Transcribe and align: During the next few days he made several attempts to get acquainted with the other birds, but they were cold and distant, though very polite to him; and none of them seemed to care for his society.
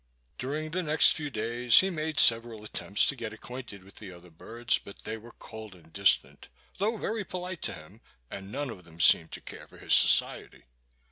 During 0.39 0.71
the 0.71 0.81
next 0.81 1.13
few 1.13 1.29
days 1.29 1.79
he 1.81 1.91
made 1.91 2.19
several 2.19 2.63
attempts 2.63 3.05
to 3.05 3.15
get 3.15 3.33
acquainted 3.33 3.83
with 3.83 3.97
the 3.97 4.11
other 4.11 4.31
birds, 4.31 4.79
but 4.79 5.03
they 5.03 5.15
were 5.15 5.29
cold 5.33 5.75
and 5.75 5.93
distant, 5.93 6.47
though 6.79 6.97
very 6.97 7.23
polite 7.23 7.61
to 7.61 7.75
him; 7.75 8.01
and 8.27 8.51
none 8.51 8.71
of 8.71 8.83
them 8.83 8.99
seemed 8.99 9.31
to 9.33 9.41
care 9.41 9.67
for 9.67 9.77
his 9.77 9.93
society. 9.93 10.63